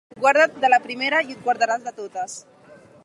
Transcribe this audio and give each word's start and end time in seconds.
Guarda't 0.21 0.55
de 0.63 0.71
la 0.73 0.79
primera 0.85 1.19
i 1.27 1.35
et 1.35 1.43
guardaràs 1.49 1.85
de 1.89 1.97
totes. 2.01 2.39